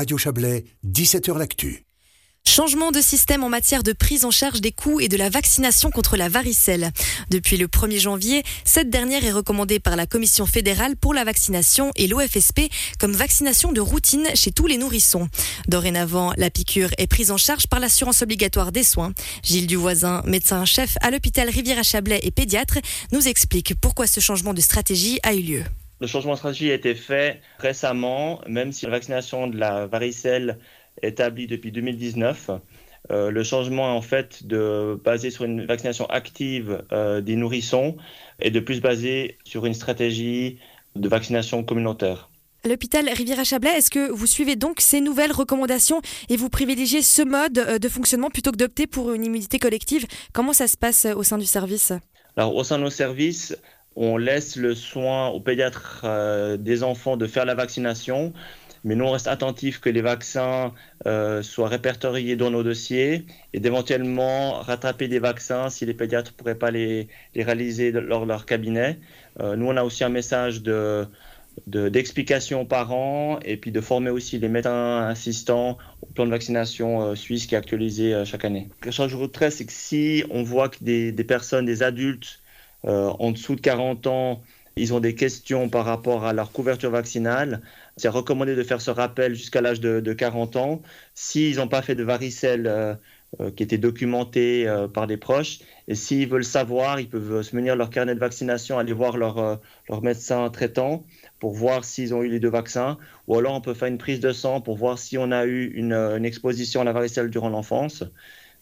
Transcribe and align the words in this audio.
Radio 0.00 0.16
Chablais, 0.16 0.64
17h 0.86 1.36
L'Actu. 1.36 1.84
Changement 2.48 2.90
de 2.90 3.02
système 3.02 3.44
en 3.44 3.50
matière 3.50 3.82
de 3.82 3.92
prise 3.92 4.24
en 4.24 4.30
charge 4.30 4.62
des 4.62 4.72
coûts 4.72 4.98
et 4.98 5.08
de 5.08 5.18
la 5.18 5.28
vaccination 5.28 5.90
contre 5.90 6.16
la 6.16 6.30
varicelle. 6.30 6.90
Depuis 7.28 7.58
le 7.58 7.66
1er 7.66 7.98
janvier, 7.98 8.42
cette 8.64 8.88
dernière 8.88 9.22
est 9.26 9.30
recommandée 9.30 9.78
par 9.78 9.96
la 9.96 10.06
Commission 10.06 10.46
fédérale 10.46 10.96
pour 10.96 11.12
la 11.12 11.24
vaccination 11.24 11.90
et 11.96 12.06
l'OFSP 12.06 12.72
comme 12.98 13.12
vaccination 13.12 13.72
de 13.72 13.82
routine 13.82 14.26
chez 14.32 14.52
tous 14.52 14.66
les 14.66 14.78
nourrissons. 14.78 15.28
Dorénavant, 15.68 16.32
la 16.38 16.48
piqûre 16.48 16.92
est 16.96 17.06
prise 17.06 17.30
en 17.30 17.36
charge 17.36 17.66
par 17.66 17.78
l'assurance 17.78 18.22
obligatoire 18.22 18.72
des 18.72 18.84
soins. 18.84 19.12
Gilles 19.42 19.66
Duvoisin, 19.66 20.22
médecin-chef 20.24 20.96
à 21.02 21.10
l'hôpital 21.10 21.50
Rivière-à-Chablais 21.50 22.20
et 22.22 22.30
pédiatre, 22.30 22.78
nous 23.12 23.28
explique 23.28 23.74
pourquoi 23.78 24.06
ce 24.06 24.20
changement 24.20 24.54
de 24.54 24.62
stratégie 24.62 25.18
a 25.24 25.34
eu 25.34 25.42
lieu. 25.42 25.64
Le 26.00 26.06
changement 26.06 26.32
de 26.32 26.38
stratégie 26.38 26.70
a 26.70 26.74
été 26.74 26.94
fait 26.94 27.40
récemment, 27.58 28.40
même 28.46 28.72
si 28.72 28.86
la 28.86 28.92
vaccination 28.92 29.46
de 29.46 29.58
la 29.58 29.86
varicelle 29.86 30.58
établi 31.02 31.46
depuis 31.46 31.72
2019. 31.72 32.50
Euh, 33.10 33.30
le 33.30 33.42
changement 33.42 33.96
en 33.96 34.02
fait 34.02 34.46
de 34.46 35.00
baser 35.04 35.30
sur 35.30 35.44
une 35.44 35.64
vaccination 35.64 36.06
active 36.06 36.84
euh, 36.92 37.20
des 37.20 37.34
nourrissons 37.34 37.96
et 38.40 38.50
de 38.50 38.60
plus 38.60 38.80
baser 38.80 39.38
sur 39.44 39.66
une 39.66 39.74
stratégie 39.74 40.58
de 40.96 41.08
vaccination 41.08 41.64
communautaire. 41.64 42.28
L'hôpital 42.64 43.08
Rivière-à-Chablais, 43.08 43.70
est-ce 43.70 43.90
que 43.90 44.10
vous 44.10 44.26
suivez 44.26 44.54
donc 44.54 44.80
ces 44.82 45.00
nouvelles 45.00 45.32
recommandations 45.32 46.02
et 46.28 46.36
vous 46.36 46.50
privilégiez 46.50 47.00
ce 47.00 47.22
mode 47.22 47.58
euh, 47.58 47.78
de 47.78 47.88
fonctionnement 47.88 48.28
plutôt 48.28 48.52
que 48.52 48.58
d'opter 48.58 48.86
pour 48.86 49.12
une 49.12 49.24
immunité 49.24 49.58
collective? 49.58 50.06
Comment 50.32 50.52
ça 50.52 50.66
se 50.66 50.76
passe 50.76 51.06
au 51.06 51.22
sein 51.22 51.38
du 51.38 51.46
service? 51.46 51.92
Alors, 52.36 52.54
au 52.54 52.64
sein 52.64 52.78
de 52.78 52.84
nos 52.84 52.90
services, 52.90 53.56
on 53.96 54.16
laisse 54.16 54.56
le 54.56 54.74
soin 54.74 55.28
aux 55.28 55.40
pédiatres 55.40 56.06
des 56.58 56.82
enfants 56.82 57.16
de 57.16 57.26
faire 57.26 57.44
la 57.44 57.54
vaccination 57.54 58.32
mais 58.84 58.94
nous, 58.94 59.04
on 59.04 59.10
reste 59.10 59.28
attentifs 59.28 59.80
que 59.80 59.90
les 59.90 60.00
vaccins 60.00 60.72
euh, 61.06 61.42
soient 61.42 61.68
répertoriés 61.68 62.36
dans 62.36 62.50
nos 62.50 62.62
dossiers 62.62 63.26
et 63.52 63.60
d'éventuellement 63.60 64.60
rattraper 64.60 65.08
des 65.08 65.18
vaccins 65.18 65.68
si 65.68 65.84
les 65.84 65.94
pédiatres 65.94 66.32
ne 66.32 66.36
pourraient 66.36 66.54
pas 66.58 66.70
les, 66.70 67.08
réaliser 67.36 67.92
lors 67.92 68.22
de 68.22 68.28
leur 68.28 68.46
cabinet. 68.46 68.98
Euh, 69.40 69.56
nous, 69.56 69.66
on 69.66 69.76
a 69.76 69.84
aussi 69.84 70.04
un 70.04 70.08
message 70.08 70.62
de 70.62 71.06
d'explication 71.66 72.62
aux 72.62 72.64
parents 72.64 73.38
et 73.44 73.56
puis 73.56 73.72
de 73.72 73.80
former 73.80 74.08
aussi 74.08 74.38
les 74.38 74.48
médecins 74.48 75.08
assistants 75.08 75.76
au 76.00 76.06
plan 76.06 76.24
de 76.24 76.30
vaccination 76.30 77.02
euh, 77.02 77.14
suisse 77.16 77.46
qui 77.46 77.54
est 77.54 77.58
actualisé 77.58 78.22
chaque 78.24 78.44
année. 78.44 78.68
Ce 78.76 78.80
que 78.80 78.90
j'ajouterais, 78.92 79.50
c'est 79.50 79.66
que 79.66 79.72
si 79.72 80.24
on 80.30 80.42
voit 80.42 80.68
que 80.68 80.78
des 80.80 81.24
personnes, 81.24 81.66
des 81.66 81.82
adultes 81.82 82.39
en 82.84 83.30
dessous 83.30 83.56
de 83.56 83.60
40 83.60 84.06
ans, 84.06 84.42
ils 84.76 84.94
ont 84.94 85.00
des 85.00 85.14
questions 85.14 85.68
par 85.68 85.84
rapport 85.84 86.24
à 86.24 86.32
leur 86.32 86.52
couverture 86.52 86.90
vaccinale, 86.90 87.60
c'est 87.96 88.08
recommandé 88.08 88.56
de 88.56 88.62
faire 88.62 88.80
ce 88.80 88.90
rappel 88.90 89.34
jusqu'à 89.34 89.60
l'âge 89.60 89.80
de, 89.80 90.12
40 90.12 90.56
ans. 90.56 90.82
S'ils 91.14 91.56
n'ont 91.56 91.68
pas 91.68 91.82
fait 91.82 91.94
de 91.94 92.04
varicelle 92.04 92.66
euh, 92.66 92.94
euh, 93.40 93.50
qui 93.50 93.62
était 93.62 93.78
documenté 93.78 94.66
euh, 94.66 94.88
par 94.88 95.06
des 95.06 95.16
proches, 95.16 95.58
et 95.86 95.94
s'ils 95.94 96.28
veulent 96.28 96.44
savoir, 96.44 97.00
ils 97.00 97.08
peuvent 97.08 97.42
se 97.42 97.54
munir 97.54 97.76
leur 97.76 97.90
carnet 97.90 98.14
de 98.14 98.20
vaccination, 98.20 98.78
aller 98.78 98.92
voir 98.92 99.16
leur, 99.16 99.60
leur 99.88 100.02
médecin 100.02 100.48
traitant 100.50 101.04
pour 101.40 101.52
voir 101.52 101.84
s'ils 101.84 102.14
ont 102.14 102.22
eu 102.22 102.28
les 102.28 102.40
deux 102.40 102.48
vaccins, 102.48 102.96
ou 103.26 103.36
alors 103.36 103.54
on 103.54 103.60
peut 103.60 103.74
faire 103.74 103.88
une 103.88 103.98
prise 103.98 104.20
de 104.20 104.32
sang 104.32 104.60
pour 104.60 104.76
voir 104.76 104.98
si 104.98 105.18
on 105.18 105.30
a 105.30 105.44
eu 105.46 105.72
une 105.74 106.24
exposition 106.24 106.80
à 106.80 106.84
la 106.84 106.92
varicelle 106.92 107.28
durant 107.28 107.50
l'enfance 107.50 108.04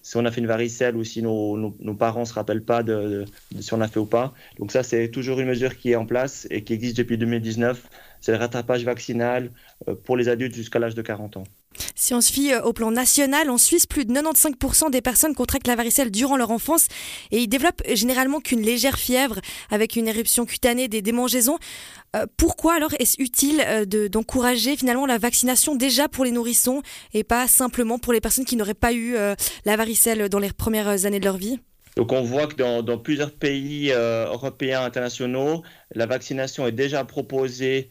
si 0.08 0.16
on 0.16 0.24
a 0.24 0.30
fait 0.30 0.40
une 0.40 0.46
varicelle 0.46 0.96
ou 0.96 1.04
si 1.04 1.20
nos, 1.20 1.70
parents 1.98 2.20
ne 2.20 2.24
se 2.24 2.32
rappellent 2.32 2.64
pas 2.64 2.82
de, 2.82 3.26
si 3.60 3.74
on 3.74 3.80
a 3.82 3.88
fait 3.88 4.00
ou 4.00 4.06
pas. 4.06 4.32
Donc 4.58 4.72
ça, 4.72 4.82
c'est 4.82 5.10
toujours 5.10 5.38
une 5.38 5.48
mesure 5.48 5.76
qui 5.76 5.90
est 5.90 5.96
en 5.96 6.06
place 6.06 6.46
et 6.48 6.64
qui 6.64 6.72
existe 6.72 6.96
depuis 6.96 7.18
2019. 7.18 7.86
C'est 8.22 8.32
le 8.32 8.38
rattrapage 8.38 8.84
vaccinal 8.84 9.50
euh, 9.86 9.94
pour 9.94 10.16
les 10.16 10.30
adultes 10.30 10.54
jusqu'à 10.54 10.78
l'âge 10.78 10.94
de 10.94 11.02
40 11.02 11.36
ans. 11.36 11.44
Si 12.00 12.14
on 12.14 12.20
se 12.20 12.32
fie 12.32 12.52
euh, 12.52 12.62
au 12.62 12.72
plan 12.72 12.92
national, 12.92 13.50
en 13.50 13.58
Suisse, 13.58 13.84
plus 13.84 14.04
de 14.04 14.12
95% 14.12 14.92
des 14.92 15.00
personnes 15.00 15.34
contractent 15.34 15.66
la 15.66 15.74
varicelle 15.74 16.12
durant 16.12 16.36
leur 16.36 16.52
enfance 16.52 16.86
et 17.32 17.38
ils 17.38 17.48
développent 17.48 17.82
généralement 17.92 18.38
qu'une 18.38 18.60
légère 18.60 18.96
fièvre 18.96 19.40
avec 19.68 19.96
une 19.96 20.06
éruption 20.06 20.46
cutanée 20.46 20.86
des 20.86 21.02
démangeaisons. 21.02 21.58
Euh, 22.14 22.26
pourquoi 22.36 22.74
alors 22.74 22.92
est-ce 23.00 23.20
utile 23.20 23.60
euh, 23.66 23.84
d'encourager 23.84 24.76
finalement 24.76 25.06
la 25.06 25.18
vaccination 25.18 25.74
déjà 25.74 26.06
pour 26.08 26.24
les 26.24 26.30
nourrissons 26.30 26.82
et 27.14 27.24
pas 27.24 27.48
simplement 27.48 27.98
pour 27.98 28.12
les 28.12 28.20
personnes 28.20 28.44
qui 28.44 28.54
n'auraient 28.54 28.74
pas 28.74 28.92
eu 28.92 29.16
la 29.64 29.76
varicelle 29.76 30.28
dans 30.28 30.38
les 30.38 30.52
premières 30.52 31.04
années 31.04 31.18
de 31.18 31.24
leur 31.24 31.36
vie? 31.36 31.58
Donc 31.96 32.12
on 32.12 32.22
voit 32.22 32.46
que 32.46 32.54
dans, 32.54 32.98
plusieurs 32.98 33.32
pays 33.32 33.90
européens 33.90 34.84
internationaux, 34.84 35.64
la 35.96 36.06
vaccination 36.06 36.64
est 36.68 36.72
déjà 36.72 37.04
proposée 37.04 37.90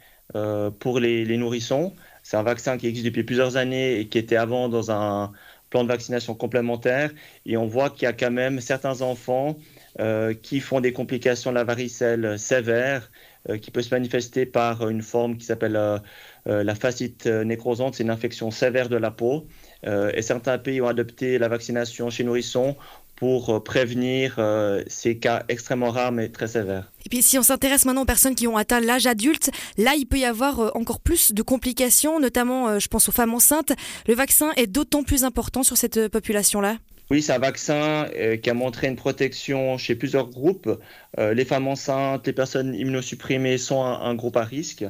pour 0.80 1.00
les 1.00 1.38
nourrissons. 1.38 1.94
C'est 2.28 2.36
un 2.36 2.44
vaccin 2.44 2.78
qui 2.78 2.88
existe 2.88 3.06
depuis 3.06 3.24
plusieurs 3.24 3.56
années 3.56 4.02
et 4.02 4.08
qui 4.10 4.18
était 4.18 4.36
avant 4.36 4.68
dans 4.68 4.92
un 4.92 5.32
plan 5.70 5.86
de 5.86 5.88
vaccination 5.88 6.36
complémentaire. 6.36 7.12
Et 7.46 7.56
on 7.56 7.68
voit 7.68 7.90
qu'il 7.90 8.04
y 8.04 8.06
a 8.06 8.12
quand 8.12 8.32
même 8.32 8.60
certains 8.60 9.02
enfants 9.02 9.56
euh, 10.02 10.34
qui 10.34 10.60
font 10.60 10.82
des 10.82 10.92
complications 10.92 11.52
de 11.52 11.56
la 11.56 11.64
varicelle 11.64 12.38
sévère, 12.38 13.10
euh, 13.48 13.58
qui 13.58 13.72
peut 13.72 13.82
se 13.82 13.96
manifester 13.96 14.46
par 14.46 14.90
une 14.90 15.04
forme 15.04 15.38
qui 15.38 15.46
s'appelle 15.46 15.78
euh, 15.78 16.00
la 16.46 16.76
fascite 16.76 17.28
nécrosante. 17.28 17.96
C'est 17.96 18.04
une 18.04 18.10
infection 18.10 18.52
sévère 18.52 18.90
de 18.90 18.98
la 18.98 19.12
peau. 19.12 19.48
et 19.86 20.22
certains 20.22 20.58
pays 20.58 20.82
ont 20.82 20.88
adopté 20.88 21.38
la 21.38 21.48
vaccination 21.48 22.10
chez 22.10 22.26
nourrissons 22.26 22.76
pour 23.18 23.50
euh, 23.50 23.60
prévenir 23.60 24.36
euh, 24.38 24.84
ces 24.88 25.18
cas 25.18 25.44
extrêmement 25.50 25.90
rares 25.90 26.14
mais 26.14 26.30
très 26.30 26.48
sévères. 26.48 26.90
Et 27.06 27.10
puis 27.10 27.22
si 27.22 27.38
on 27.38 27.44
s'intéresse 27.44 27.84
maintenant 27.86 28.04
aux 28.04 28.06
personnes 28.06 28.36
qui 28.36 28.48
ont 28.48 28.56
atteint 28.56 28.80
l'âge 28.80 29.08
adulte, 29.08 29.50
là 29.78 29.96
il 29.98 30.06
peut 30.06 30.20
y 30.20 30.26
avoir 30.26 30.60
euh, 30.60 30.70
encore 30.76 31.02
plus 31.02 31.34
de 31.34 31.42
complications, 31.42 32.20
notamment 32.20 32.80
je 32.80 32.88
pense 32.88 33.10
aux 33.10 33.12
femmes 33.12 33.34
enceintes. 33.34 33.74
Le 34.08 34.14
vaccin 34.14 34.52
est 34.56 34.68
d'autant 34.68 35.04
plus 35.04 35.24
important 35.24 35.64
sur 35.64 35.76
cette 35.76 36.08
population-là 36.08 36.78
oui, 37.10 37.22
c'est 37.22 37.32
un 37.32 37.40
vaccin 37.40 38.10
qui 38.44 38.50
a 38.50 38.54
montré 38.54 38.88
une 38.88 38.98
protection 38.98 39.78
chez 39.78 39.96
plusieurs 39.96 40.28
groupes. 40.28 40.70
les 41.18 41.46
femmes 41.46 41.70
enceintes, 41.70 42.28
les 42.28 42.34
personnes 42.34 42.76
immunosupprimées 42.76 43.58
sont 43.58 43.82
un, 43.82 44.14
groupe 44.14 44.36
à 44.36 44.44
risque. 44.44 44.84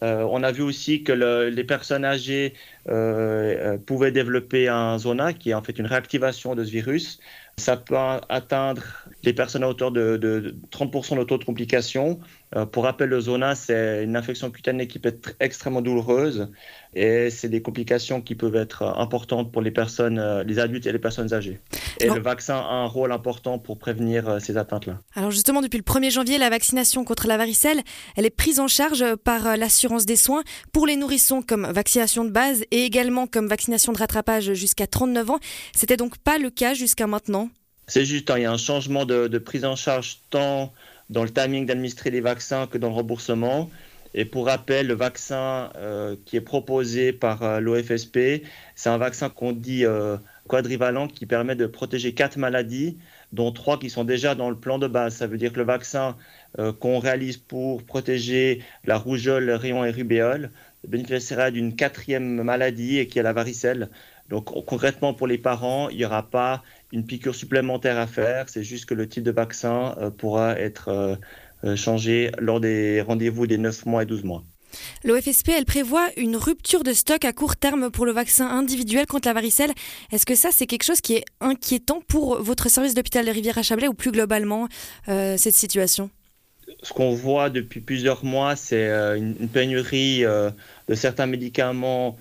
on 0.00 0.42
a 0.42 0.50
vu 0.50 0.62
aussi 0.62 1.04
que 1.04 1.12
les 1.12 1.62
personnes 1.64 2.04
âgées 2.04 2.54
pouvaient 2.84 4.12
développer 4.12 4.68
un 4.68 4.98
zona, 4.98 5.32
qui 5.32 5.50
est 5.50 5.54
en 5.54 5.62
fait 5.62 5.78
une 5.78 5.86
réactivation 5.86 6.54
de 6.54 6.64
ce 6.64 6.70
virus. 6.70 7.20
Ça 7.58 7.76
peut 7.76 7.96
atteindre 8.28 8.82
les 9.24 9.34
personnes 9.34 9.62
à 9.62 9.68
hauteur 9.68 9.92
de, 9.92 10.56
30% 10.70 11.18
de 11.18 11.24
taux 11.24 11.36
de 11.36 11.44
complications. 11.44 12.18
Euh, 12.56 12.66
pour 12.66 12.84
rappel, 12.84 13.10
le 13.10 13.20
zona, 13.20 13.54
c'est 13.54 14.02
une 14.04 14.16
infection 14.16 14.50
cutanée 14.50 14.86
qui 14.86 14.98
peut 14.98 15.10
être 15.10 15.34
extrêmement 15.38 15.82
douloureuse 15.82 16.48
et 16.94 17.30
c'est 17.30 17.48
des 17.48 17.62
complications 17.62 18.20
qui 18.20 18.34
peuvent 18.34 18.56
être 18.56 18.82
importantes 18.82 19.52
pour 19.52 19.62
les 19.62 19.70
personnes, 19.70 20.18
euh, 20.18 20.42
les 20.44 20.58
adultes 20.58 20.86
et 20.86 20.92
les 20.92 20.98
personnes 20.98 21.32
âgées. 21.32 21.60
Et 22.00 22.08
le 22.08 22.20
vaccin 22.20 22.56
a 22.56 22.74
un 22.74 22.86
rôle 22.86 23.12
important 23.12 23.58
pour 23.58 23.78
prévenir 23.78 24.28
euh, 24.28 24.38
ces 24.38 24.56
atteintes-là. 24.56 24.98
Alors 25.14 25.30
justement, 25.30 25.60
depuis 25.60 25.78
le 25.78 25.84
1er 25.84 26.10
janvier, 26.10 26.38
la 26.38 26.50
vaccination 26.50 27.04
contre 27.04 27.26
la 27.26 27.36
varicelle, 27.36 27.80
elle 28.16 28.26
est 28.26 28.30
prise 28.30 28.60
en 28.60 28.68
charge 28.68 29.04
par 29.24 29.56
l'assurance 29.56 30.04
des 30.04 30.16
soins 30.16 30.42
pour 30.72 30.86
les 30.86 30.96
nourrissons 30.96 31.42
comme 31.42 31.66
vaccination 31.70 32.24
de 32.24 32.30
base 32.30 32.64
et 32.72 32.84
également 32.84 33.28
comme 33.28 33.46
vaccination 33.46 33.92
de 33.92 33.98
rattrapage 33.98 34.54
jusqu'à 34.54 34.88
39 34.88 35.30
ans. 35.30 35.38
C'était 35.76 35.98
donc 35.98 36.18
pas 36.18 36.38
le 36.38 36.50
cas 36.50 36.74
jusqu'à 36.74 37.06
maintenant. 37.06 37.50
C'est 37.86 38.06
juste, 38.06 38.30
hein, 38.30 38.38
il 38.38 38.42
y 38.42 38.46
a 38.46 38.50
un 38.50 38.56
changement 38.56 39.04
de, 39.04 39.38
prise 39.38 39.64
en 39.64 39.76
charge 39.76 40.18
tant 40.30 40.72
dans 41.10 41.24
le 41.24 41.30
timing 41.30 41.66
d'administrer 41.66 42.10
les 42.10 42.22
vaccins 42.22 42.66
que 42.66 42.78
dans 42.78 42.88
le 42.88 42.94
remboursement. 42.94 43.70
Et 44.14 44.24
pour 44.24 44.46
rappel, 44.46 44.86
le 44.86 44.94
vaccin 44.94 45.70
euh, 45.76 46.16
qui 46.24 46.36
est 46.36 46.42
proposé 46.42 47.12
par 47.12 47.42
euh, 47.42 47.60
l'OFSP, 47.60 48.42
c'est 48.74 48.88
un 48.88 48.98
vaccin 48.98 49.28
qu'on 49.28 49.52
dit 49.52 49.84
euh, 49.84 50.16
quadrivalent 50.48 51.08
qui 51.08 51.26
permet 51.26 51.56
de 51.56 51.66
protéger 51.66 52.14
quatre 52.14 52.38
maladies, 52.38 52.98
dont 53.32 53.52
trois 53.52 53.78
qui 53.78 53.90
sont 53.90 54.04
déjà 54.04 54.34
dans 54.34 54.48
le 54.48 54.56
plan 54.56 54.78
de 54.78 54.86
base. 54.86 55.16
Ça 55.16 55.26
veut 55.26 55.38
dire 55.38 55.52
que 55.52 55.58
le 55.58 55.64
vaccin 55.64 56.16
qu'on 56.80 56.98
réalise 56.98 57.38
pour 57.38 57.82
protéger 57.82 58.62
la 58.84 58.98
rougeole, 58.98 59.44
le 59.44 59.56
rayon 59.56 59.86
et 59.86 59.90
rubéole 59.90 60.50
bénéficiera 60.86 61.50
d'une 61.50 61.74
quatrième 61.76 62.42
maladie 62.42 62.98
et 62.98 63.06
qui 63.06 63.18
est 63.18 63.22
la 63.22 63.32
varicelle. 63.32 63.90
Donc 64.28 64.46
concrètement 64.66 65.14
pour 65.14 65.26
les 65.26 65.38
parents, 65.38 65.88
il 65.88 65.98
n'y 65.98 66.04
aura 66.04 66.22
pas 66.22 66.62
une 66.92 67.04
piqûre 67.04 67.34
supplémentaire 67.34 67.98
à 67.98 68.06
faire, 68.06 68.48
c'est 68.48 68.62
juste 68.62 68.86
que 68.86 68.94
le 68.94 69.08
type 69.08 69.24
de 69.24 69.30
vaccin 69.30 69.94
euh, 69.98 70.10
pourra 70.10 70.58
être 70.58 70.88
euh, 70.88 71.16
euh, 71.64 71.76
changé 71.76 72.30
lors 72.38 72.60
des 72.60 73.00
rendez-vous 73.00 73.46
des 73.46 73.58
9 73.58 73.86
mois 73.86 74.02
et 74.02 74.06
12 74.06 74.24
mois. 74.24 74.42
L'OFSP, 75.04 75.50
elle 75.50 75.66
prévoit 75.66 76.08
une 76.16 76.34
rupture 76.36 76.82
de 76.82 76.94
stock 76.94 77.26
à 77.26 77.34
court 77.34 77.56
terme 77.56 77.90
pour 77.90 78.06
le 78.06 78.12
vaccin 78.12 78.48
individuel 78.48 79.04
contre 79.06 79.28
la 79.28 79.34
varicelle. 79.34 79.72
Est-ce 80.12 80.24
que 80.24 80.34
ça, 80.34 80.48
c'est 80.50 80.66
quelque 80.66 80.84
chose 80.84 81.02
qui 81.02 81.14
est 81.14 81.24
inquiétant 81.42 82.00
pour 82.08 82.42
votre 82.42 82.70
service 82.70 82.94
d'hôpital 82.94 83.26
de 83.26 83.30
Rivière-à-Chablais 83.30 83.88
ou 83.88 83.92
plus 83.92 84.12
globalement 84.12 84.68
cette 85.06 85.52
situation? 85.52 86.08
Ce 86.82 86.92
qu'on 86.92 87.14
voit 87.14 87.50
depuis 87.50 87.80
plusieurs 87.80 88.24
mois, 88.24 88.56
c'est 88.56 88.88
une, 89.16 89.48
pénurie 89.48 90.22
de 90.22 90.94
certains 90.94 91.26
médicaments 91.26 92.16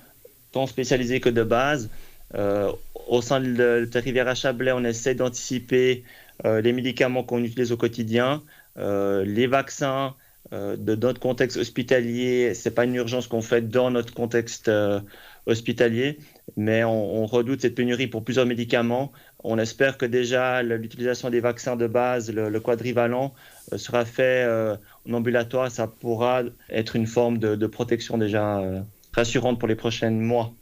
tant 0.51 0.68
spécialisés 0.68 1.19
que 1.19 1.30
de 1.30 1.44
base. 1.44 1.89
Euh, 2.36 2.71
au 3.07 3.21
sein 3.21 3.42
de 3.42 3.89
la 3.94 4.01
rivière 4.01 4.27
à 4.27 4.36
Chablais, 4.36 4.71
on 4.71 4.83
essaie 4.83 5.15
d'anticiper 5.15 6.03
euh, 6.45 6.62
les 6.62 6.74
médicaments 6.74 7.24
qu'on 7.24 7.44
utilise 7.44 7.71
au 7.71 7.77
quotidien, 7.77 8.42
euh, 8.77 9.25
les 9.25 9.48
vaccins 9.48 10.15
de 10.51 10.95
notre 10.95 11.19
contexte 11.19 11.57
hospitalier, 11.57 12.53
c'est 12.53 12.71
pas 12.71 12.83
une 12.83 12.95
urgence 12.95 13.27
qu'on 13.27 13.42
fait 13.42 13.62
dans 13.69 13.89
notre 13.89 14.13
contexte 14.13 14.69
hospitalier, 15.45 16.19
mais 16.56 16.83
on, 16.83 17.25
redoute 17.25 17.62
cette 17.62 17.75
pénurie 17.75 18.07
pour 18.07 18.24
plusieurs 18.24 18.45
médicaments. 18.45 19.12
On 19.44 19.57
espère 19.57 19.98
que 19.98 20.06
déjà 20.06 20.62
l'utilisation 20.63 21.30
des 21.30 21.39
vaccins 21.39 21.75
de 21.75 21.88
base, 21.88 22.31
le, 22.31 22.59
quadrivalent, 22.59 23.33
euh, 23.71 23.77
sera 23.77 24.06
fait 24.06 24.44
euh, 24.45 24.75
en 25.09 25.13
ambulatoire. 25.13 25.71
Ça 25.71 25.88
pourra 25.88 26.44
être 26.69 26.95
une 26.95 27.07
forme 27.07 27.38
de, 27.38 27.68
protection 27.68 28.18
déjà 28.18 28.59
euh, 28.59 28.81
rassurante 29.13 29.59
pour 29.59 29.68
les 29.68 29.75
prochains 29.75 30.12
mois. 30.12 30.54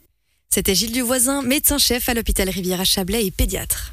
C'était 0.50 0.76
Gilles 0.76 0.92
Duvoisin, 0.92 1.42
médecin-chef 1.44 2.10
à 2.10 2.14
l'hôpital 2.14 2.50
Rivière 2.50 2.82
à 2.82 2.86
Chablais 2.86 3.26
et 3.26 3.32
pédiatre. 3.32 3.88